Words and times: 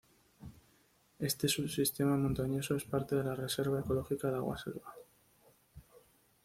Este 1.19 1.47
subsistema 1.47 2.17
montañoso, 2.17 2.75
es 2.75 2.85
parte 2.85 3.15
de 3.15 3.23
la 3.23 3.35
reserva 3.35 3.81
ecológica 3.81 4.31
de 4.31 4.35
Agua 4.37 4.57
Selva. 4.57 4.95